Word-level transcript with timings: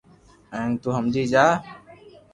ھين 0.53 0.69
تو 0.81 0.89
ھمجي 0.97 1.23
جا 1.31 1.45